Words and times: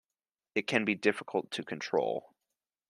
It 0.55 0.65
can 0.65 0.83
be 0.83 0.95
difficult 0.95 1.51
to 1.51 1.63
control. 1.63 2.33